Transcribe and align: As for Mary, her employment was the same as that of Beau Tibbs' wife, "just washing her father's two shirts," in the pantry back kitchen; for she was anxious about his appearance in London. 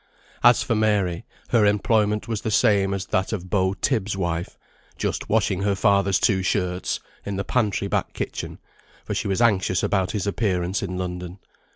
As 0.43 0.63
for 0.63 0.73
Mary, 0.73 1.25
her 1.49 1.63
employment 1.63 2.27
was 2.27 2.41
the 2.41 2.49
same 2.49 2.91
as 2.91 3.05
that 3.05 3.31
of 3.31 3.51
Beau 3.51 3.75
Tibbs' 3.75 4.17
wife, 4.17 4.57
"just 4.97 5.29
washing 5.29 5.61
her 5.61 5.75
father's 5.75 6.19
two 6.19 6.41
shirts," 6.41 6.99
in 7.23 7.35
the 7.35 7.43
pantry 7.43 7.87
back 7.87 8.13
kitchen; 8.13 8.57
for 9.05 9.13
she 9.13 9.27
was 9.27 9.43
anxious 9.43 9.83
about 9.83 10.09
his 10.13 10.25
appearance 10.25 10.81
in 10.81 10.97
London. 10.97 11.37